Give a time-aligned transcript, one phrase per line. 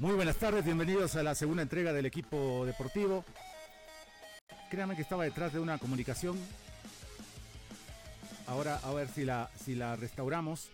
[0.00, 3.24] Muy buenas tardes, bienvenidos a la segunda entrega del equipo deportivo.
[4.70, 6.38] Créanme que estaba detrás de una comunicación.
[8.46, 10.68] Ahora a ver si la, si la restauramos.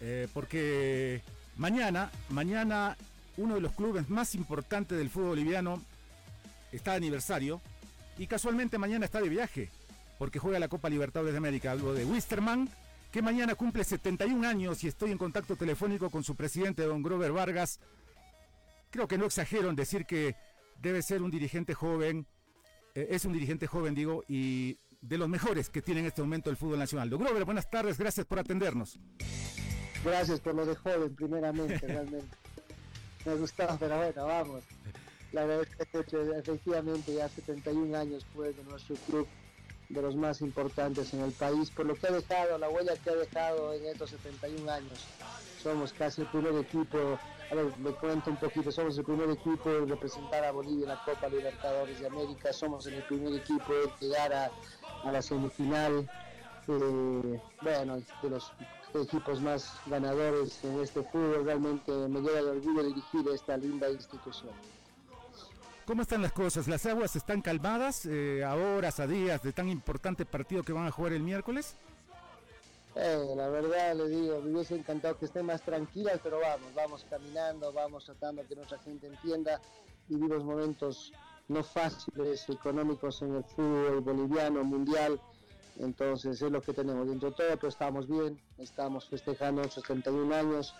[0.00, 1.20] Eh, porque
[1.58, 2.96] mañana, mañana
[3.36, 5.82] uno de los clubes más importantes del fútbol boliviano
[6.72, 7.60] está de aniversario.
[8.16, 9.68] Y casualmente mañana está de viaje.
[10.18, 11.72] Porque juega la Copa Libertadores de América.
[11.72, 12.70] Algo de Wisterman
[13.12, 17.30] que mañana cumple 71 años y estoy en contacto telefónico con su presidente, don Grover
[17.30, 17.78] Vargas.
[18.90, 20.34] Creo que no exagero en decir que
[20.80, 22.26] debe ser un dirigente joven,
[22.94, 26.48] eh, es un dirigente joven, digo, y de los mejores que tiene en este momento
[26.48, 27.10] el fútbol nacional.
[27.10, 28.98] Don Grover, buenas tardes, gracias por atendernos.
[30.02, 32.36] Gracias por lo de joven, primeramente, realmente.
[33.26, 34.64] Me gustaba, pero bueno, vamos.
[35.32, 39.28] La verdad es que efectivamente ya 71 años fue de nuestro club
[39.92, 43.10] de los más importantes en el país, por lo que ha dejado, la huella que
[43.10, 45.04] ha dejado en estos 71 años.
[45.62, 46.98] Somos casi el primer equipo,
[47.50, 50.88] a ver, me cuento un poquito, somos el primer equipo en representar a Bolivia en
[50.88, 54.50] la Copa Libertadores de América, somos el primer equipo en llegar a,
[55.10, 56.08] la semifinal,
[56.68, 58.50] eh, bueno, de los
[58.94, 64.52] equipos más ganadores en este fútbol, realmente me lleva de orgullo dirigir esta linda institución.
[65.84, 66.68] ¿Cómo están las cosas?
[66.68, 70.86] ¿Las aguas están calmadas eh, a horas, a días de tan importante partido que van
[70.86, 71.74] a jugar el miércoles?
[72.94, 77.06] Eh, la verdad le digo, me hubiese encantado que estén más tranquilas, pero vamos, vamos
[77.10, 79.60] caminando, vamos tratando que nuestra gente entienda.
[80.08, 81.12] Vivimos momentos
[81.48, 85.20] no fáciles económicos en el fútbol boliviano, mundial,
[85.80, 90.34] entonces es lo que tenemos dentro de todo, pero estamos bien, estamos festejando nuestros 31
[90.34, 90.74] años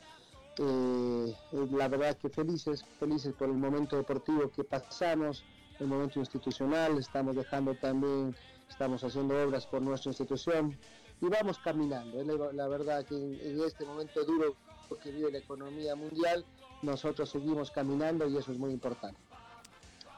[0.58, 1.34] eh,
[1.70, 5.44] la verdad que felices, felices por el momento deportivo que pasamos,
[5.80, 8.36] el momento institucional, estamos dejando también,
[8.68, 10.76] estamos haciendo obras por nuestra institución
[11.20, 12.22] y vamos caminando.
[12.52, 14.54] La, verdad que en, este momento duro
[15.02, 16.44] que vive la economía mundial,
[16.82, 19.18] nosotros seguimos caminando y eso es muy importante.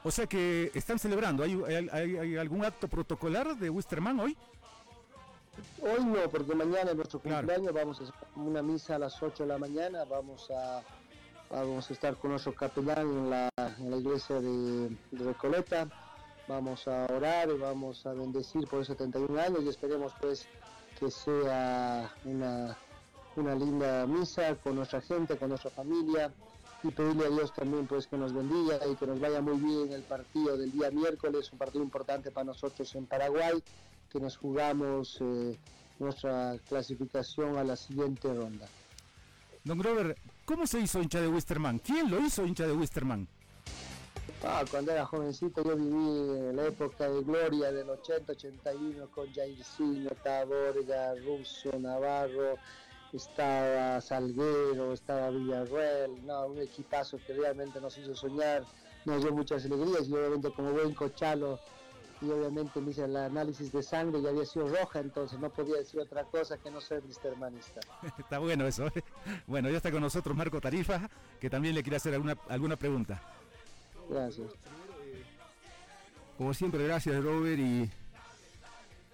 [0.03, 4.37] O sea que están celebrando, ¿hay, hay algún acto protocolar de Wisterman hoy?
[5.81, 9.43] Hoy no, porque mañana es nuestro cumpleaños, vamos a hacer una misa a las 8
[9.43, 10.81] de la mañana, vamos a,
[11.49, 13.49] vamos a estar con nuestro capellán en la,
[13.97, 15.87] iglesia de, Recoleta,
[16.47, 20.47] vamos a orar y vamos a bendecir por 71 años y esperemos pues
[20.99, 22.77] que sea una,
[23.35, 26.31] una linda misa con nuestra gente, con nuestra familia
[26.83, 29.91] y pedirle a Dios también pues que nos bendiga y que nos vaya muy bien
[29.91, 33.61] el partido del día miércoles, un partido importante para nosotros en Paraguay
[34.15, 35.59] que nos jugamos eh,
[35.99, 38.65] nuestra clasificación a la siguiente ronda.
[39.65, 40.15] Don Grover,
[40.45, 41.79] ¿cómo se hizo hincha de Wisterman?
[41.79, 43.27] ¿Quién lo hizo hincha de Wisterman?
[44.41, 50.11] Ah, cuando era jovencito yo viví en la época de gloria del 80-81 con Jairzinho,
[50.23, 52.55] Taborga, Russo, Navarro,
[53.11, 58.63] estaba Salguero, estaba Villarreal, no, un equipazo que realmente nos hizo soñar,
[59.03, 61.59] nos dio muchas alegrías y obviamente como buen cochalo
[62.21, 65.77] y obviamente me hice el análisis de sangre y había sido roja, entonces no podía
[65.77, 67.81] decir otra cosa que no ser Hermanista.
[68.17, 68.87] está bueno eso.
[68.87, 69.03] ¿eh?
[69.47, 71.09] Bueno, ya está con nosotros Marco Tarifa,
[71.39, 73.21] que también le quiere hacer alguna, alguna pregunta.
[74.09, 74.51] Gracias.
[76.37, 77.89] Como siempre, gracias Robert y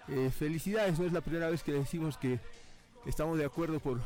[0.08, 2.40] eh, felicidades, no es la primera vez que decimos que
[3.06, 4.00] estamos de acuerdo por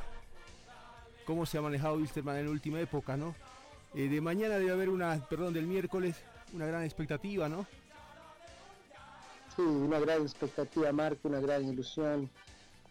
[1.25, 3.35] cómo se ha manejado Wilstermann en la última época, ¿no?
[3.95, 6.17] Eh, de mañana debe haber una, perdón, del miércoles,
[6.53, 7.67] una gran expectativa, ¿no?
[9.57, 12.29] Sí, una gran expectativa, Marco, una gran ilusión.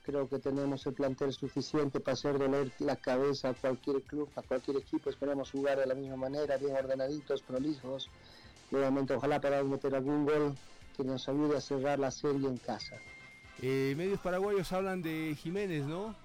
[0.03, 4.41] Creo que tenemos el plantel suficiente para hacer doler la cabeza a cualquier club, a
[4.41, 5.11] cualquier equipo.
[5.11, 8.09] Esperamos jugar de la misma manera, bien ordenaditos, prolijos.
[8.71, 10.55] Nuevamente, ojalá para meter algún gol
[10.97, 12.95] que nos ayude a cerrar la serie en casa.
[13.61, 16.15] Eh, medios paraguayos hablan de Jiménez, ¿no?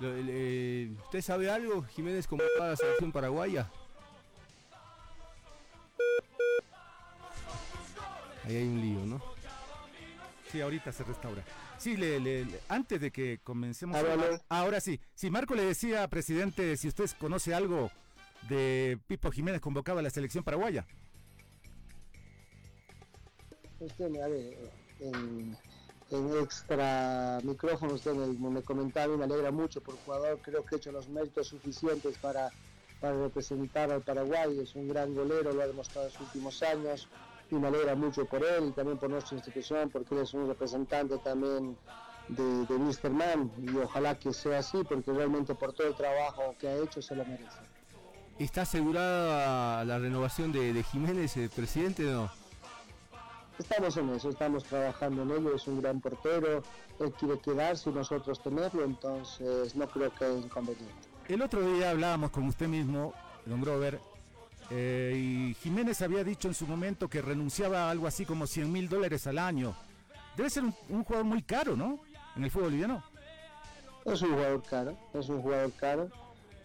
[0.00, 1.82] ¿Usted sabe algo?
[1.82, 3.68] Jiménez como a la selección paraguaya.
[8.44, 9.37] Ahí hay un lío, ¿no?
[10.50, 11.44] Sí, ahorita se restaura.
[11.76, 13.96] Sí, le, antes de que comencemos.
[14.48, 15.00] ahora sí.
[15.14, 17.90] Si Marco le decía, presidente, si usted conoce algo
[18.48, 20.86] de Pipo Jiménez convocado a la selección paraguaya.
[23.80, 24.56] Usted me, a ver,
[25.00, 25.56] en,
[26.40, 30.38] extra micrófono usted me, comentaba y me alegra mucho por el jugador.
[30.42, 32.50] Creo que ha hecho los méritos suficientes para,
[33.00, 34.58] para representar al Paraguay.
[34.60, 37.08] Es un gran golero, lo ha demostrado en los últimos años
[37.50, 40.48] y me alegra mucho por él y también por nuestra institución porque él es un
[40.48, 41.76] representante también
[42.28, 43.10] de, de Mr.
[43.10, 47.00] Man y ojalá que sea así porque realmente por todo el trabajo que ha hecho
[47.00, 47.58] se lo merece.
[48.38, 52.30] ¿Está asegurada la renovación de, Jiménez, el presidente o no?
[53.58, 56.62] Estamos en eso, estamos trabajando en ello, es un gran portero,
[57.00, 60.94] él quiere quedarse y nosotros tenerlo, entonces no creo que haya inconveniente.
[61.26, 63.12] El otro día hablábamos con usted mismo
[63.44, 63.98] don Grover.
[64.70, 68.70] Eh, y Jiménez había dicho en su momento que renunciaba a algo así como 100
[68.70, 69.74] mil dólares al año.
[70.36, 72.00] Debe ser un, jugador muy caro, ¿no?
[72.36, 73.02] En el fútbol boliviano.
[74.04, 76.08] Es un jugador caro, es un jugador caro,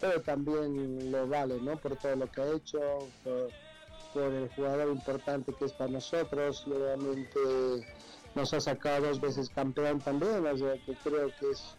[0.00, 1.76] pero también lo vale, ¿no?
[1.76, 2.80] Por todo lo que ha hecho,
[3.24, 6.64] por, el jugador importante que es para nosotros.
[6.68, 7.40] Realmente
[8.34, 11.74] nos ha sacado dos veces campeón también, o sea que creo que es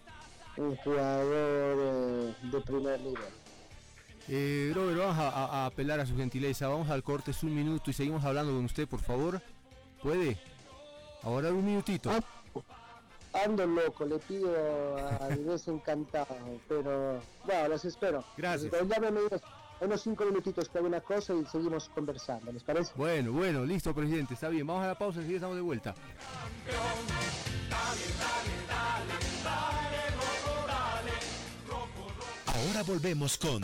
[0.58, 3.45] un jugador de primer nivel.
[4.28, 6.68] Eh, Robert, vamos a, apelar a su gentileza.
[6.68, 9.42] Vamos al corte, es un minuto y seguimos hablando con usted, por favor.
[10.02, 10.38] ¿Puede?
[11.24, 12.12] Ahora un minutito.
[12.12, 12.22] Ah,
[13.44, 14.52] ando loco, le pido
[15.20, 16.38] a Dios encantado,
[16.68, 18.24] pero bueno, los espero.
[18.38, 18.72] Gracias.
[18.88, 19.42] Llámeme unos,
[19.82, 22.92] unos cinco minutitos que una cosa y seguimos conversando, ¿les parece?
[22.96, 24.66] Bueno, bueno, listo, presidente, está bien.
[24.66, 25.94] Vamos a la pausa y estamos de vuelta.
[32.48, 33.64] Ahora volvemos con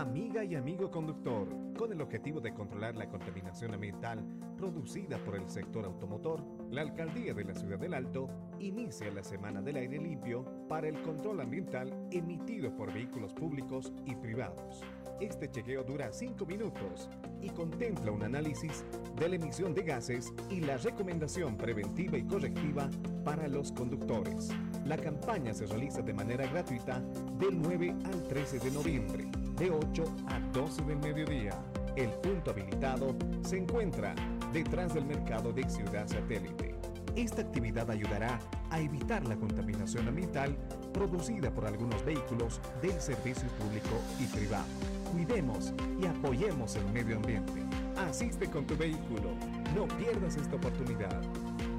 [0.00, 4.24] Amiga y amigo conductor, con el objetivo de controlar la contaminación ambiental
[4.56, 8.30] producida por el sector automotor, la Alcaldía de la Ciudad del Alto
[8.60, 14.14] inicia la Semana del Aire Limpio para el control ambiental emitido por vehículos públicos y
[14.14, 14.80] privados.
[15.20, 17.10] Este chequeo dura 5 minutos
[17.42, 18.86] y contempla un análisis
[19.16, 22.88] de la emisión de gases y la recomendación preventiva y correctiva
[23.22, 24.48] para los conductores.
[24.86, 27.00] La campaña se realiza de manera gratuita
[27.38, 29.30] del 9 al 13 de noviembre,
[29.60, 31.52] de 8 a 12 del mediodía.
[31.94, 34.14] El punto habilitado se encuentra
[34.54, 36.74] detrás del mercado de Ciudad Satélite.
[37.14, 38.38] Esta actividad ayudará
[38.70, 40.56] a evitar la contaminación ambiental
[40.94, 44.64] producida por algunos vehículos del servicio público y privado.
[45.12, 47.62] Cuidemos y apoyemos el medio ambiente.
[47.98, 49.34] Asiste con tu vehículo.
[49.74, 51.20] No pierdas esta oportunidad.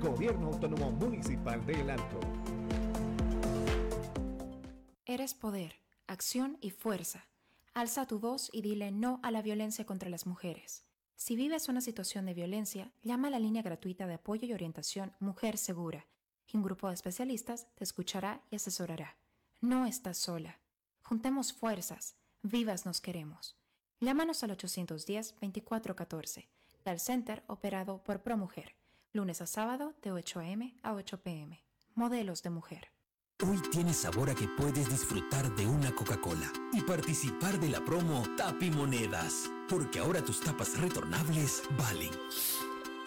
[0.04, 2.20] Gobierno Autónomo Municipal de El Alto.
[5.06, 5.74] Eres poder,
[6.06, 7.31] acción y fuerza.
[7.74, 10.84] Alza tu voz y dile no a la violencia contra las mujeres.
[11.16, 15.14] Si vives una situación de violencia, llama a la línea gratuita de apoyo y orientación
[15.20, 16.06] Mujer Segura
[16.48, 19.16] y un grupo de especialistas te escuchará y asesorará.
[19.62, 20.60] No estás sola.
[21.04, 23.56] Juntemos fuerzas Vivas nos queremos.
[24.00, 26.48] Llámanos al 810-2414,
[26.82, 28.76] Tal Center operado por ProMujer,
[29.14, 30.76] lunes a sábado de 8 a.m.
[30.82, 31.64] a 8 p.m.
[31.94, 32.91] Modelos de mujer.
[33.44, 38.24] Hoy tienes sabor a que puedes disfrutar de una Coca-Cola y participar de la promo
[38.38, 42.12] Tapi Monedas, porque ahora tus tapas retornables valen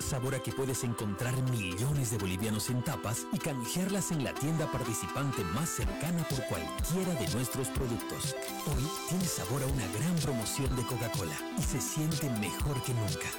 [0.00, 4.70] sabor a que puedes encontrar millones de bolivianos en tapas y canjearlas en la tienda
[4.70, 8.36] participante más cercana por cualquiera de nuestros productos.
[8.66, 13.30] Hoy tienes sabor a una gran promoción de Coca-Cola y se siente mejor que nunca.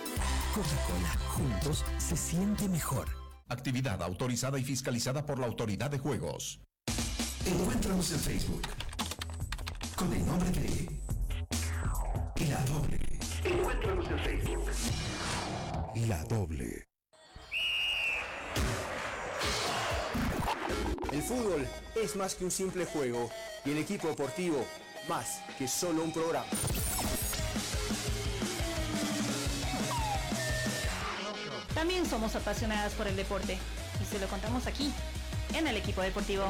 [0.56, 3.10] Coca-Cola, juntos se siente mejor.
[3.48, 6.65] Actividad autorizada y fiscalizada por la Autoridad de Juegos.
[7.46, 8.62] Encuéntranos en Facebook
[9.96, 10.90] con el nombre de
[12.50, 13.00] La Doble.
[13.44, 14.70] Encuéntranos en Facebook
[16.08, 16.88] la doble.
[21.12, 23.30] El fútbol es más que un simple juego
[23.64, 24.66] y el equipo deportivo
[25.08, 26.46] más que solo un programa.
[31.74, 33.58] También somos apasionadas por el deporte
[34.02, 34.92] y se lo contamos aquí,
[35.58, 36.44] en el equipo deportivo.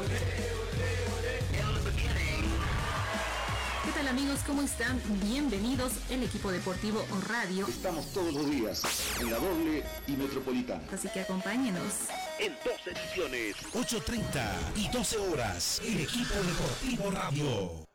[3.85, 4.39] ¿Qué tal amigos?
[4.47, 4.99] ¿Cómo están?
[5.21, 7.67] Bienvenidos el equipo deportivo radio.
[7.67, 8.81] Estamos todos los días
[9.21, 10.81] en la doble y metropolitana.
[10.91, 12.07] Así que acompáñenos.
[12.39, 17.85] En dos ediciones, 8.30 y 12 horas, el equipo deportivo radio.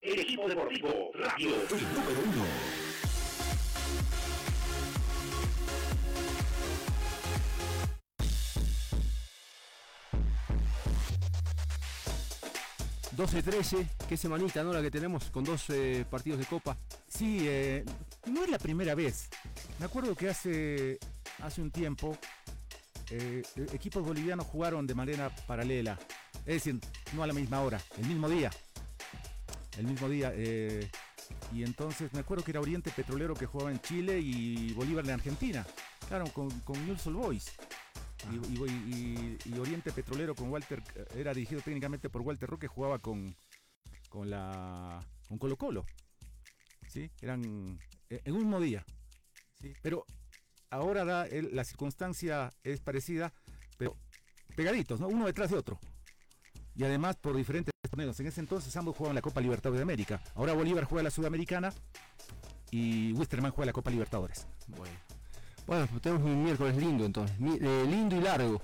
[0.00, 1.50] El equipo deportivo radio.
[1.70, 2.77] El número uno.
[13.18, 14.72] 12-13, qué semanita, ¿no?
[14.72, 16.78] La que tenemos con dos eh, partidos de Copa.
[17.08, 17.84] Sí, eh,
[18.30, 19.28] no es la primera vez.
[19.80, 21.00] Me acuerdo que hace,
[21.42, 22.16] hace un tiempo
[23.10, 25.98] eh, equipos bolivianos jugaron de manera paralela.
[26.46, 26.78] Es decir,
[27.12, 28.52] no a la misma hora, el mismo día.
[29.76, 30.32] El mismo día.
[31.52, 35.10] y entonces me acuerdo que era Oriente Petrolero que jugaba en Chile y Bolívar en
[35.10, 35.66] Argentina.
[36.06, 37.50] Claro, con, con News Boys.
[38.30, 40.82] Y, Oriente Petrolero con Walter,
[41.14, 43.34] era dirigido técnicamente por Walter Roque, jugaba con,
[44.08, 45.86] con la con Colo Colo.
[46.88, 47.10] ¿Sí?
[47.20, 47.78] Eran
[48.10, 48.84] eh, en un mismo día.
[49.60, 49.72] ¿sí?
[49.82, 50.04] Pero
[50.70, 53.32] ahora da el- la circunstancia es parecida,
[53.76, 53.96] pero
[54.56, 55.08] pegaditos, ¿no?
[55.08, 55.78] Uno detrás de otro.
[56.74, 58.18] Y además por diferentes torneos.
[58.20, 60.22] En ese entonces ambos jugaban la Copa Libertadores de América.
[60.34, 61.72] Ahora Bolívar juega la Sudamericana
[62.70, 64.46] y Wisterman juega la Copa Libertadores.
[64.68, 64.94] Bueno,
[65.68, 68.60] bueno pues tenemos un miércoles lindo entonces, eh, lindo y largo.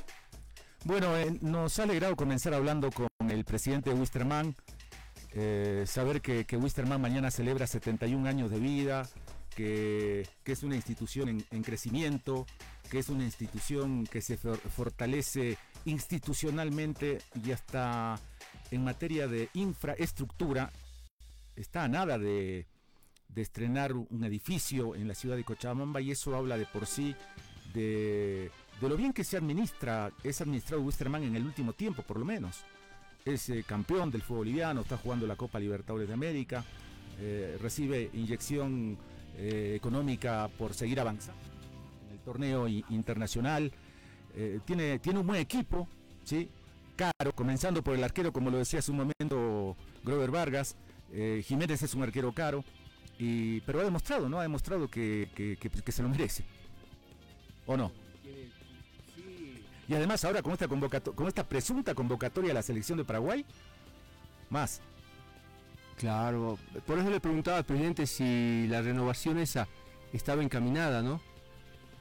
[0.84, 4.54] Bueno, eh, nos ha alegrado comenzar hablando con el presidente de Wisterman.
[5.36, 9.08] eh, saber que, que Wisterman mañana celebra 71 años de vida,
[9.56, 12.46] que, es una institución en, en crecimiento,
[12.90, 15.56] que es una institución que se for- fortalece
[15.86, 18.18] institucionalmente y hasta
[18.70, 20.70] en materia de infraestructura.
[21.56, 22.66] Está a nada de,
[23.34, 27.14] de estrenar un edificio en la ciudad de Cochabamba y eso habla de por sí
[27.72, 28.50] de,
[28.80, 32.24] de lo bien que se administra, es administrado Wisterman en el último tiempo por lo
[32.24, 32.64] menos.
[33.24, 36.64] Es eh, campeón del fútbol boliviano, está jugando la Copa Libertadores de América,
[37.18, 38.98] eh, recibe inyección
[39.36, 41.40] eh, económica por seguir avanzando
[42.06, 43.72] en el torneo internacional,
[44.64, 45.86] tiene, tiene un buen equipo,
[46.24, 46.48] ¿sí?
[46.96, 50.76] caro, comenzando por el arquero, como lo decía hace un momento Grover Vargas,
[51.44, 52.64] Jiménez es un arquero caro,
[53.18, 54.38] y, pero ha demostrado, ¿no?
[54.38, 56.44] Ha demostrado que, que- que- que se lo merece.
[57.66, 57.92] ¿O no?
[59.86, 63.44] Y además ahora con esta con esta presunta convocatoria a la selección de Paraguay,
[64.50, 64.80] más.
[65.98, 69.68] Claro, por eso le preguntaba al presidente si la renovación esa
[70.12, 71.20] estaba encaminada, ¿no?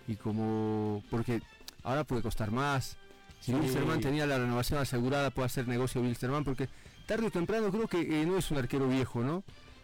[0.07, 1.41] Y como, porque
[1.83, 2.97] ahora puede costar más.
[3.39, 3.57] Si Sí.
[3.57, 6.69] Wilstermann tenía la renovación asegurada, puede hacer negocio Wilstermann, porque
[7.05, 9.43] tarde o temprano creo que eh, no es un arquero viejo, ¿no?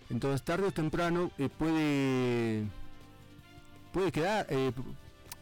[0.10, 2.66] Entonces tarde o temprano eh, puede
[3.94, 4.72] puede quedar, eh,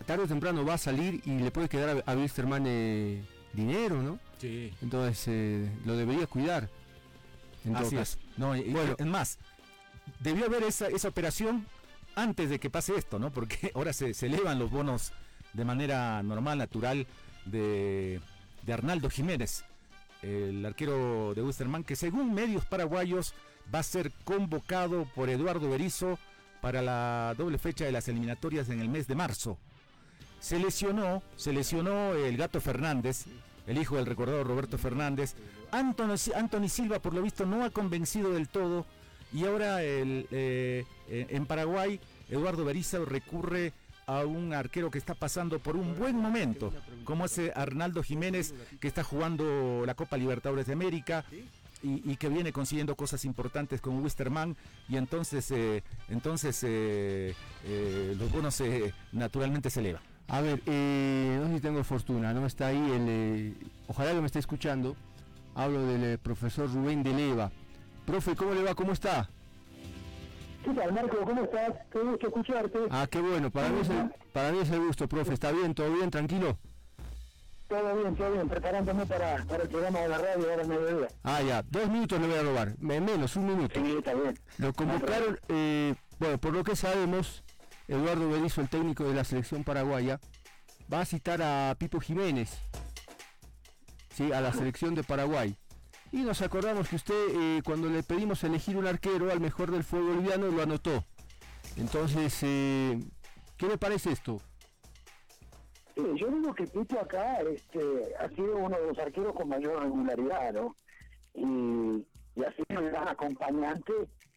[0.05, 4.01] tarde o temprano va a salir y le puede quedar a, a Wilstermann eh, dinero,
[4.01, 4.19] ¿no?
[4.39, 4.73] Sí.
[4.81, 6.69] Entonces lo debería cuidar.
[7.65, 8.17] En todo Así caso.
[8.21, 8.37] es.
[8.37, 8.95] No, y- Bueno.
[8.97, 9.37] es más,
[10.19, 11.65] debió haber esa, esa operación
[12.15, 13.31] antes de que pase esto, ¿no?
[13.31, 15.11] Porque ahora se, se elevan los bonos
[15.53, 17.07] de manera normal, natural,
[17.45, 18.21] de,
[18.63, 19.63] de Arnaldo Jiménez,
[20.21, 23.33] el arquero de Wisterman, que según medios paraguayos
[23.73, 26.17] va a ser convocado por Eduardo Berizo
[26.61, 29.57] para la doble fecha de las eliminatorias en el mes de marzo.
[30.39, 33.25] Se lesionó, se lesionó el gato Fernández,
[33.65, 35.35] el hijo del recordado Roberto Fernández.
[35.71, 38.85] Anthony, Silva, por lo visto, no ha convencido del todo.
[39.33, 43.73] Y ahora el, eh, eh, en Paraguay, Eduardo Berizzo recurre
[44.07, 46.71] a un arquero que está pasando por un buen momento,
[47.03, 51.25] como ese Arnaldo Jiménez, que está jugando la Copa Libertadores de América.
[51.83, 54.55] Y, y que viene consiguiendo cosas importantes con Wisterman
[54.89, 60.01] y entonces eh, entonces eh, eh, los bonos eh, naturalmente se elevan.
[60.27, 63.05] A ver, eh, no sé si tengo fortuna, no está ahí el.
[63.07, 63.53] eh,
[63.87, 64.95] ojalá que me esté escuchando.
[65.55, 67.51] Hablo del eh, profesor Rubén de Leva.
[68.05, 68.75] Profe, ¿cómo le va?
[68.75, 69.29] ¿Cómo está?
[70.63, 71.17] ¿Qué tal, Marco?
[71.25, 71.73] ¿Cómo estás?
[71.91, 72.79] Qué gusto escucharte.
[72.89, 75.33] Ah, qué bueno, para mí es el, para mí es el gusto, profe.
[75.33, 75.73] ¿Está bien?
[75.73, 76.09] ¿Todo bien?
[76.11, 76.57] ¿Tranquilo?
[77.67, 78.47] Todo bien, todo bien.
[78.47, 81.07] Preparándome para, para el programa de la radio ahora al mediodía.
[81.23, 82.75] Ah, ya, dos minutos le voy a robar.
[82.79, 83.79] Me- menos, un minuto.
[83.83, 84.39] Sí, está bien.
[84.57, 87.43] Lo convocaron, eh, bueno, por lo que sabemos,
[87.89, 90.19] Eduardo Berizzo, el técnico de la selección paraguaya,
[90.91, 92.49] va a citar a Pipo Jiménez,
[94.15, 95.57] sí, a la selección de Paraguay.
[96.13, 99.83] Y nos acordamos que usted, eh, cuando le pedimos elegir un arquero al mejor del
[99.83, 101.03] fútbol boliviano, lo anotó.
[101.75, 102.97] Entonces, eh,
[103.57, 104.41] ¿qué le parece esto?
[105.97, 109.81] Sí, yo digo que Pipo acá este, ha sido uno de los arqueros con mayor
[109.81, 110.75] regularidad, ¿no?
[111.33, 113.93] Y, y ha sido el gran acompañante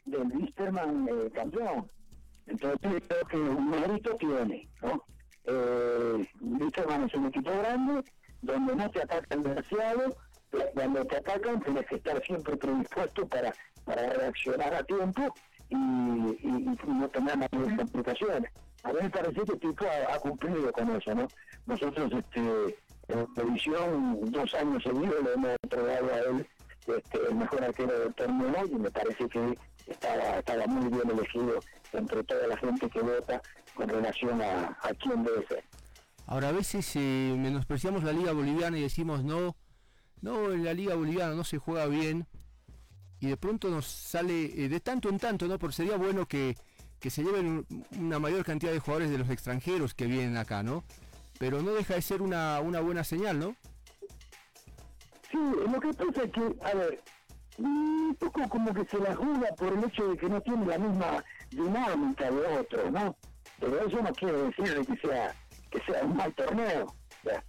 [0.07, 1.91] del Wisterman eh, campeón.
[2.47, 5.05] Entonces creo que un mérito tiene, ¿no?
[5.45, 8.05] Eh, es un equipo grande,
[8.41, 10.17] donde no te atacan demasiado,
[10.73, 13.53] cuando te atacan tienes que estar siempre predispuesto para,
[13.85, 15.35] para reaccionar a tiempo
[15.69, 18.51] y no tener mayores complicaciones.
[18.83, 21.29] A mí me parece que Pipo ha, cumplido con eso, ¿no?
[21.67, 26.49] Nosotros, este, en televisión, dos años seguidos le hemos entregado a él
[26.87, 31.61] este, el mejor arquero del torneo y me parece que estaba, estaba muy bien elegido
[31.93, 33.43] entre toda la gente que vota
[33.75, 35.65] con relación a, a quién debe ser.
[36.27, 39.57] Ahora, a veces eh, menospreciamos la Liga Boliviana y decimos, no,
[40.21, 42.27] no, en la Liga Boliviana no se juega bien.
[43.19, 45.59] Y de pronto nos sale eh, de tanto en tanto, ¿no?
[45.59, 46.55] Porque sería bueno que,
[47.01, 50.63] que se lleven un- una mayor cantidad de jugadores de los extranjeros que vienen acá,
[50.63, 50.85] ¿no?
[51.39, 53.57] Pero no deja de ser una, una buena señal, ¿no?
[55.31, 57.03] Sí, lo que pasa es que, a ver,
[57.59, 60.79] un poco como que se la juega por el hecho de que no tiene la
[60.79, 63.17] misma dinámica de otros, ¿no?
[63.59, 65.35] Pero eso no quiere decir de que sea
[65.71, 66.93] que sea un mal torneo.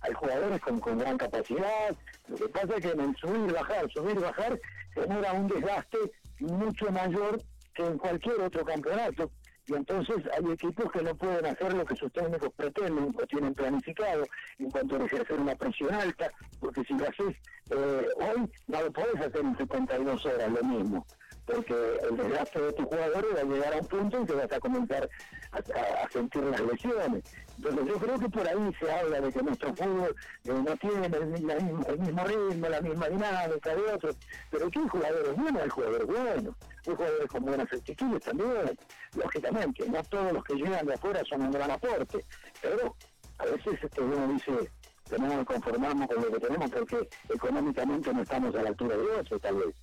[0.01, 1.95] Hay jugadores con, con gran capacidad.
[2.27, 4.59] Lo que pasa es que en el subir bajar, subir bajar,
[4.93, 5.97] genera un desgaste
[6.39, 7.41] mucho mayor
[7.73, 9.31] que en cualquier otro campeonato.
[9.71, 13.53] Y entonces hay equipos que no pueden hacer lo que sus técnicos pretenden o tienen
[13.53, 14.25] planificado
[14.59, 17.37] en cuanto a ejercer una presión alta, porque si lo haces
[17.69, 21.05] eh, hoy, no lo podés hacer en 72 horas lo mismo
[21.45, 21.73] porque
[22.09, 24.59] el desgaste de tus jugadores va a llegar a un punto en que vas a
[24.59, 25.09] comenzar
[25.51, 27.23] a, sentir las lesiones.
[27.57, 31.05] Entonces yo creo que por ahí se habla de que nuestro fútbol eh, no tiene
[31.05, 34.17] el, mismo ritmo, la misma dinámica de otros,
[34.49, 36.55] pero que hay jugadores buenos, hay jugadores buenos,
[36.87, 38.77] hay jugadores con buenas actitudes también.
[39.15, 42.25] Lógicamente, no todos los que llegan de afuera son un gran aporte,
[42.61, 42.95] pero
[43.39, 44.71] a veces este, uno dice,
[45.09, 49.03] tenemos que conformarnos con lo que tenemos porque económicamente no estamos a la altura de
[49.03, 49.75] otros, tal vez.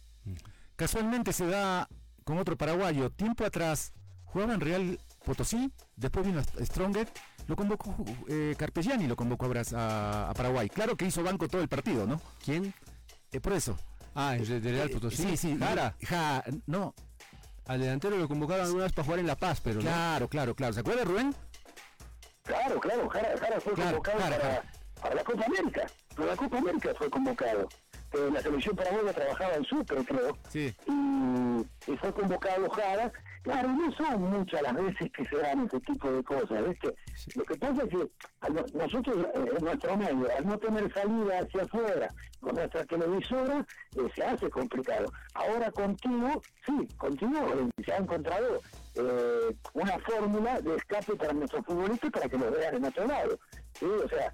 [0.79, 1.89] Casualmente se da
[2.23, 3.11] con otro paraguayo.
[3.11, 3.93] Tiempo atrás
[4.27, 7.09] jugaba en Real Potosí, después vino Stronger,
[7.49, 7.97] lo convocó
[8.29, 10.69] eh, Carpegiani, lo convocó a, a, Paraguay.
[10.69, 12.21] Claro que hizo banco todo el partido, ¿no?
[12.45, 12.73] ¿Quién?
[13.33, 13.77] Eh, por eso.
[14.15, 15.17] Ah, es de Real eh, Potosí.
[15.17, 15.57] sí, sí.
[15.59, 15.97] Jara.
[16.05, 16.95] Ja, no.
[17.67, 20.75] Al delantero lo convocaron alguna vez para jugar en La Paz, pero Claro, claro, claro.
[20.75, 21.35] ¿Se acuerda, Rubén?
[22.45, 23.09] Claro, claro.
[23.09, 24.63] Jara, Jara fue convocado para,
[25.03, 25.87] para la Copa América.
[26.15, 27.69] Para la Copa América fue convocado
[28.13, 30.75] la selección paraguaya trabajaba en Sucre, creo, sí.
[30.87, 33.13] y, fue convocado Jara.
[33.49, 36.95] Claro, no son muchas las veces que se dan ese tipo de cosas, ¿viste?
[37.35, 41.63] Lo que pasa es que nosotros, eh, en nuestro medio, al no tener salida hacia
[41.63, 45.11] afuera con nuestra televisora, eh, se hace complicado.
[45.33, 48.61] Ahora contigo, sí, contigo eh, se ha encontrado
[49.75, 53.39] una fórmula de escape para nuestros futbolistas para que lo vean en otro lado.
[53.79, 53.87] ¿sí?
[53.87, 54.33] O sea,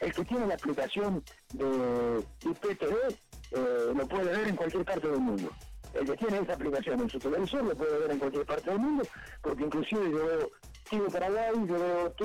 [0.00, 1.22] el que tiene la aplicación
[1.54, 3.14] de IPTV
[3.52, 5.50] eh, lo puede ver en cualquier parte del mundo.
[5.94, 8.78] El que tiene esa aplicación en su televisor lo puede ver en cualquier parte del
[8.78, 9.04] mundo,
[9.42, 10.50] porque inclusive yo veo
[11.12, 11.78] Paraguay, yo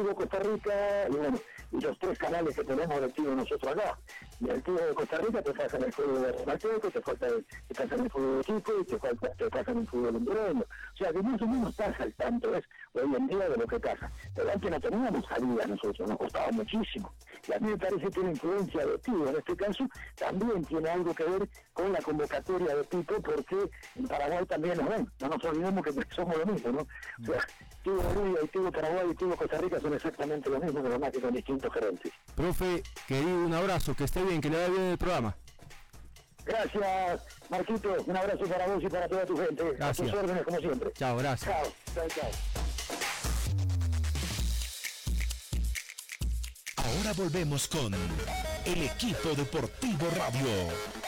[0.03, 1.39] veo Costa Rica, y bueno,
[1.71, 3.97] y los tres canales que tenemos Tigo nosotros acá.
[4.39, 7.27] Y el Tigo de Costa Rica te pasa en el fútbol de Marteco, te, falta,
[7.67, 10.61] te el fútbol de Chico y te, falta, te el fútbol hondureño.
[10.61, 13.67] O sea, que más o menos pasa el tanto es hoy en día de lo
[13.67, 14.11] que pasa.
[14.35, 17.13] Pero antes no teníamos salida nosotros, nos costaba muchísimo.
[17.47, 20.89] Y a mí me parece que la influencia de Tigo en este caso también tiene
[20.89, 25.11] algo que ver con la convocatoria de Pipo, porque en Paraguay también nos ven.
[25.19, 26.87] No nos olvidemos que somos lo mismo, ¿no?
[27.85, 31.11] Tigo Bolivia y Tigo Paraguay y Tigo Costa Rica son exactamente lo mismo, pero más
[31.11, 32.11] que con distintos gerentes.
[32.33, 35.37] Profe, querido, un abrazo, que esté bien, que le vaya bien el programa.
[36.45, 37.95] Gracias, Marquito.
[38.07, 39.63] Un abrazo para vos y para toda tu gente.
[39.63, 39.99] Gracias.
[39.99, 40.91] A tus órdenes, como siempre.
[40.93, 41.51] Chao, gracias.
[41.51, 42.29] Chao, chao, chao.
[46.77, 51.04] Ahora volvemos con el equipo deportivo radio.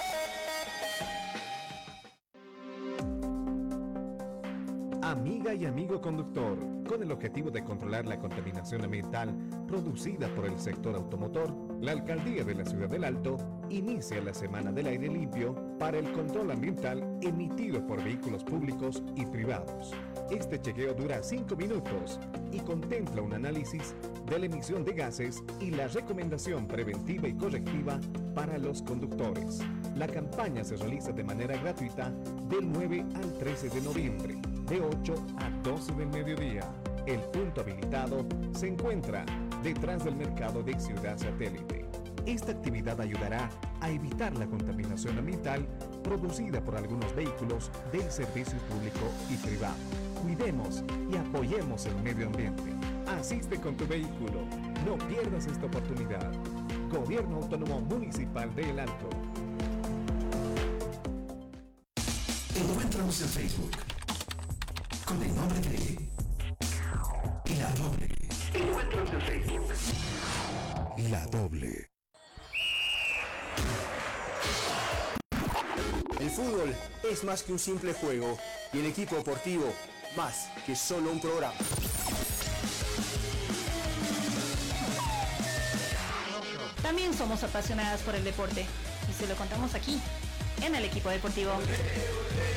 [5.07, 9.33] Amiga y amigo conductor, con el objetivo de controlar la contaminación ambiental
[9.65, 13.37] producida por el sector automotor, la Alcaldía de la Ciudad del Alto
[13.69, 19.25] inicia la Semana del Aire Limpio para el control ambiental emitido por vehículos públicos y
[19.25, 19.93] privados.
[20.29, 22.19] Este chequeo dura 5 minutos
[22.51, 23.95] y contempla un análisis
[24.29, 27.97] de la emisión de gases y la recomendación preventiva y correctiva
[28.35, 29.61] para los conductores.
[29.95, 32.11] La campaña se realiza de manera gratuita
[32.49, 34.35] del 9 al 13 de noviembre,
[34.67, 36.69] de 8 a 12 del mediodía.
[37.05, 39.25] El punto habilitado se encuentra
[39.63, 41.85] detrás del mercado de Ciudad Satélite.
[42.25, 43.49] Esta actividad ayudará
[43.79, 45.65] a evitar la contaminación ambiental
[46.03, 49.75] producida por algunos vehículos del servicio público y privado.
[50.21, 52.73] Cuidemos y apoyemos el medio ambiente.
[53.17, 54.41] Asiste con tu vehículo.
[54.85, 56.29] No pierdas esta oportunidad.
[56.91, 59.09] Gobierno Autónomo Municipal de El Alto.
[62.53, 63.96] Encuéntranos en Facebook
[65.07, 65.97] con el nombre de
[67.57, 68.09] La Doble.
[68.53, 69.73] Encuéntranos en Facebook.
[71.09, 71.89] La Doble.
[76.19, 76.75] El fútbol
[77.09, 78.37] es más que un simple juego
[78.73, 79.73] y el equipo deportivo
[80.17, 81.55] más que solo un programa.
[86.81, 88.65] También somos apasionadas por el deporte
[89.09, 90.01] y se lo contamos aquí,
[90.61, 91.51] en el equipo deportivo.
[91.65, 92.56] ¿Qué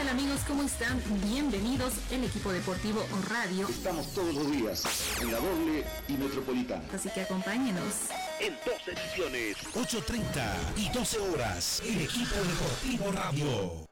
[0.00, 0.40] tal amigos?
[0.48, 0.98] ¿Cómo están?
[1.24, 3.68] Bienvenidos el equipo deportivo radio.
[3.68, 4.82] Estamos todos los días
[5.20, 6.82] en la doble y metropolitana.
[6.94, 8.08] Así que acompáñenos.
[8.40, 13.89] En dos ediciones, 8.30 y 12 horas, el equipo deportivo radio.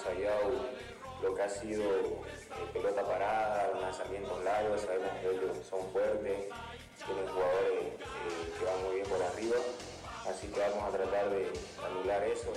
[0.00, 0.66] Ensayado
[1.22, 6.46] lo que ha sido el pelota parada, lanzamientos largos, sabemos que ellos son fuertes,
[7.04, 9.56] tienen jugadores eh, que van muy bien por arriba,
[10.28, 11.52] así que vamos a tratar de
[11.84, 12.52] anular eso.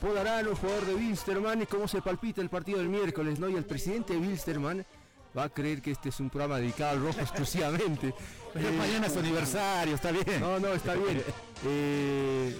[0.00, 3.48] Podarano, jugador de Wilstermann, y cómo se palpita el partido del miércoles, ¿no?
[3.48, 4.84] Y el presidente de Wilstermann
[5.36, 8.14] va a creer que este es un programa dedicado al rojo exclusivamente.
[8.52, 10.40] Pero mañana es aniversario, está bien.
[10.40, 11.22] No, no, está bien.
[11.66, 12.54] Eh,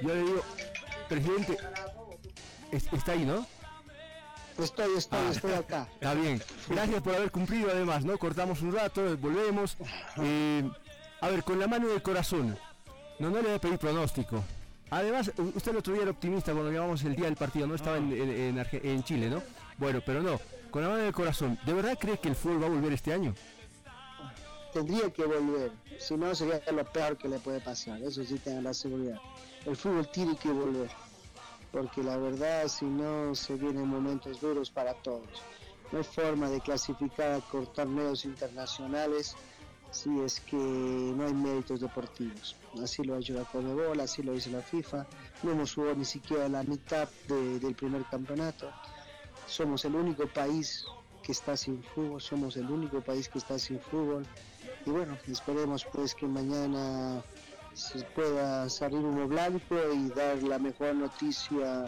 [0.00, 0.40] yo le digo,
[1.06, 1.58] presidente,
[2.72, 3.46] está ahí, ¿no?
[4.58, 5.88] Estoy, estoy, Ah, estoy acá.
[5.94, 6.42] Está bien.
[6.68, 8.18] Gracias por haber cumplido además, ¿no?
[8.18, 9.76] Cortamos un rato, volvemos.
[10.18, 10.68] Eh,
[11.20, 12.58] a ver, con la mano del corazón.
[13.18, 14.42] No, no le voy a pedir pronóstico.
[14.90, 17.96] Además, usted el otro día era optimista cuando llamamos el día del partido, no estaba
[17.96, 19.42] en, en- en en Chile, ¿no?
[19.78, 20.38] Bueno, pero no,
[20.70, 23.10] con la mano del corazón, ¿de verdad cree que el fútbol va a volver este
[23.14, 23.34] año?
[24.74, 28.64] Tendría que volver, si no sería lo peor que le puede pasar, eso sí tengan
[28.64, 29.18] la seguridad.
[29.64, 30.90] El fútbol tiene que volver,
[31.72, 35.42] porque la verdad si no se vienen momentos duros para todos.
[35.90, 39.34] No hay forma de clasificar con torneos internacionales
[39.90, 42.56] si es que no hay méritos deportivos.
[42.82, 45.06] Así lo ha hecho la Conmebol, así lo hizo la FIFA.
[45.42, 48.70] No hemos jugado ni siquiera la mitad de- del primer campeonato.
[49.46, 50.84] Somos el único país
[51.22, 54.26] que está sin fútbol, somos el único país que está sin fútbol.
[54.86, 57.22] Y bueno, esperemos pues que mañana
[57.74, 61.86] se pueda salir uno blanco y dar la mejor noticia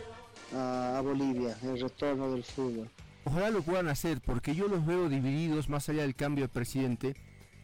[0.54, 2.88] a, Bolivia, el retorno del fútbol.
[3.24, 7.16] Ojalá lo puedan hacer, porque yo los veo divididos, más allá del cambio de presidente,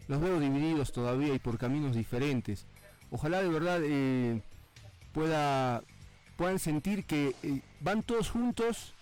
[0.08, 2.66] los veo divididos todavía y por caminos diferentes.
[3.10, 4.40] Ojalá de verdad eh,
[5.12, 5.82] pueda,
[6.36, 8.94] puedan sentir que eh, van todos juntos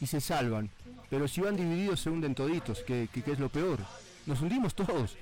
[0.00, 0.70] y se salvan,
[1.10, 3.78] pero si van divididos se hunden toditos, que- que es lo peor.
[4.26, 5.16] Nos hundimos todos.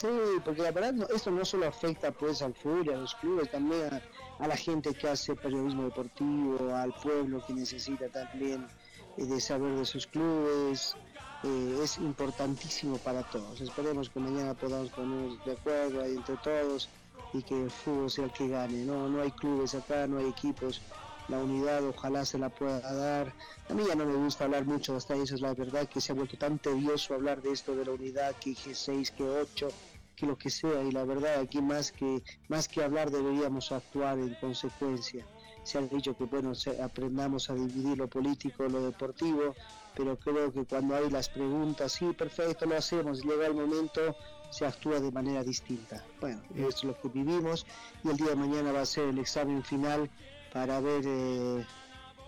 [0.00, 0.06] Sí,
[0.44, 3.92] porque la verdad no- esto no solo afecta pues al fútbol, a los clubes, también
[3.92, 4.02] a,
[4.38, 8.70] a la gente que hace periodismo deportivo, al pueblo que necesita también
[9.16, 10.98] eh, de saber de sus clubes.
[11.42, 13.60] eh, es importantísimo para todos.
[13.60, 16.92] Esperemos que mañana podamos ponernos de acuerdo ahí entre todos
[17.32, 18.84] y que el fútbol sea el que gane.
[18.84, 20.84] No, no hay clubes acá, no hay equipos.
[21.26, 23.34] La unidad ojalá se la pueda dar.
[23.68, 26.10] A mí ya no me gusta hablar mucho hasta eso, es la verdad que se
[26.12, 29.76] ha vuelto tan tedioso hablar de esto de la unidad, que G6, que 8,
[30.18, 34.18] que lo que sea, y la verdad aquí más que, más que hablar deberíamos actuar
[34.18, 35.24] en consecuencia.
[35.62, 36.52] Se ha dicho que bueno,
[36.82, 39.54] aprendamos a dividir lo político, lo deportivo,
[39.94, 44.16] pero creo que cuando hay las preguntas, sí, perfecto, lo hacemos, llega el momento,
[44.50, 46.02] se actúa de manera distinta.
[46.20, 47.66] Bueno, es lo que vivimos
[48.02, 50.10] y el día de mañana va a ser el examen final
[50.52, 51.64] para ver eh,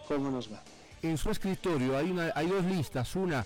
[0.07, 0.63] cómo nos va.
[1.03, 3.45] En su escritorio hay, una, hay dos listas, una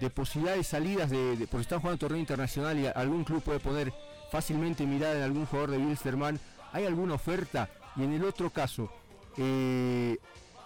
[0.00, 3.92] de posibilidades salidas de, porque están jugando torneo internacional y algún club puede poner
[4.30, 6.40] fácilmente mirada en algún jugador de Wilstermann.
[6.72, 7.68] ¿Hay alguna oferta?
[7.96, 8.90] Y en el otro caso,
[9.36, 10.18] eh,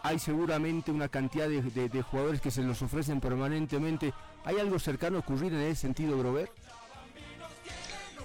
[0.02, 4.14] hay seguramente una cantidad de, jugadores que se los ofrecen permanentemente.
[4.44, 6.50] ¿Hay algo cercano a ocurrir en ese sentido, Grover?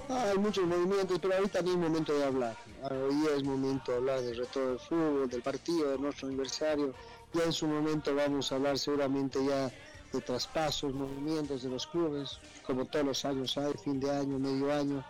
[0.10, 2.56] Hay muchos movimientos, pero ahorita no es momento de hablar.
[2.90, 6.94] Hoy es momento de hablar del retorno del fútbol, del partido, de nuestro aniversario.
[7.34, 9.72] Ya en su momento vamos a hablar seguramente ya
[10.14, 14.72] de traspasos, movimientos de los clubes, como todos los años hay, fin de año, medio
[14.72, 15.04] año.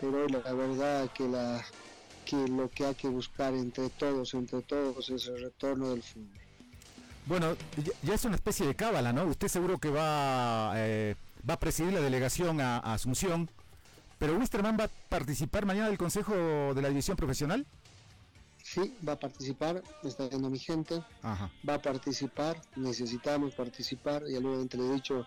[0.00, 1.64] Pero la, verdad que, la,
[2.24, 6.40] que lo que hay que buscar entre todos, entre todos, es el retorno del fútbol.
[7.26, 9.24] Bueno, ya, ya es una especie de cábala, ¿no?
[9.24, 11.16] Usted seguro que va, eh,
[11.48, 13.50] va a presidir la delegación a, a Asunción,
[14.18, 16.34] pero Wisterman va a participar mañana del Consejo
[16.74, 17.66] de la División Profesional.
[18.74, 21.00] Sí, va a participar, está viendo mi gente.
[21.22, 21.48] Ajá.
[21.68, 25.24] va a participar, necesitamos participar, y obviamente le he dicho,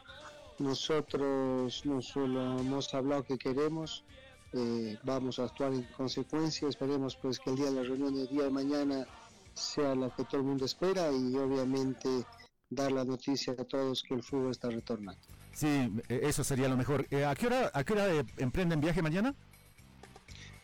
[0.60, 4.04] nosotros no solo hemos hablado que queremos,
[4.52, 8.28] eh, vamos a actuar en consecuencia, esperemos pues que el día de la reunión del
[8.28, 9.08] día de mañana
[9.54, 12.26] sea la que todo el mundo espera y obviamente
[12.70, 15.22] dar la noticia a todos que el fútbol está retornando.
[15.54, 17.08] Sí, eh, eso sería lo mejor.
[17.12, 19.34] Eh, ¿A qué hora, a qué hora eh, emprenden viaje mañana?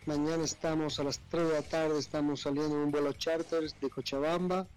[0.06, 3.90] Mañana estamos a las 3 de la tarde, estamos saliendo en un vuelo charter de
[3.90, 4.68] Cochabamba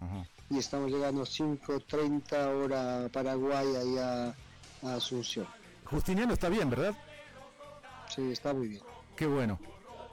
[0.49, 4.35] y estamos llegando a 5.30 hora Paraguay allá
[4.83, 5.47] a Asunción.
[5.85, 6.95] Justiniano está bien, ¿verdad?
[8.13, 8.81] Sí, está muy bien.
[9.15, 9.59] Qué bueno.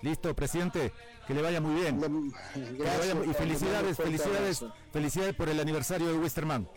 [0.02, 0.92] Listo, presidente.
[1.26, 2.00] Que le vaya muy bien.
[2.00, 6.68] Le gracias, y felicidades, felicidades, felicidades por el aniversario de Westerman.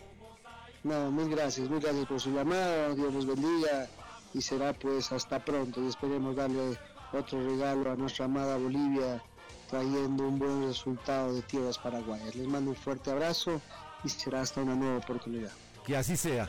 [0.84, 3.88] No, mil gracias, mil gracias por su llamada, Dios los bendiga
[4.32, 6.78] y será pues hasta pronto y esperemos darle
[7.12, 9.22] otro regalo a nuestra amada Bolivia
[9.68, 12.34] trayendo un buen resultado de tierras paraguayas.
[12.34, 13.60] Les mando un fuerte abrazo
[14.04, 15.52] y será hasta una nueva oportunidad.
[15.84, 16.48] Que así sea.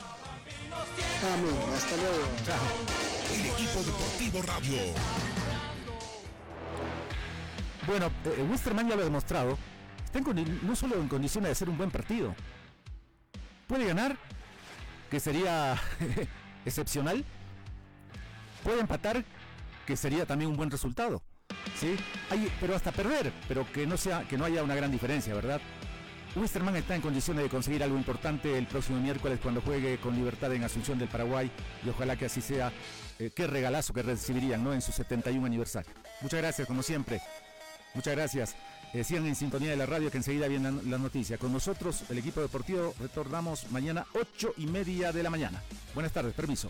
[1.34, 2.24] Amén, hasta luego.
[3.34, 4.78] El equipo deportivo radio.
[7.88, 9.58] Bueno, eh, Wisterman ya lo ha demostrado.
[10.06, 12.36] Está en no solo en condiciones de hacer un buen partido.
[13.68, 14.18] Puede ganar
[15.10, 15.80] que sería
[16.66, 17.24] excepcional.
[18.64, 19.24] Puede empatar,
[19.90, 21.24] que sería también un buen resultado.
[21.80, 21.96] ¿sí?
[22.62, 25.60] Pero hasta perder, pero que no, sea, que no haya una gran diferencia, ¿verdad?
[26.36, 30.54] Wisterman está en condiciones de conseguir algo importante el próximo miércoles cuando juegue con libertad
[30.54, 31.50] en Asunción del Paraguay
[31.84, 32.72] y ojalá que así sea.
[33.18, 34.76] Eh, qué regalazo que recibirían ¿no?
[34.76, 35.92] en su 71 aniversario.
[36.22, 37.20] Muchas gracias, como siempre.
[37.96, 38.56] Muchas gracias.
[38.94, 41.40] Eh, en sintonía de la radio que enseguida viene la noticia.
[41.40, 45.64] Con nosotros, el equipo deportivo, retornamos mañana 8 y media de la mañana.
[45.96, 46.70] Buenas tardes, permiso.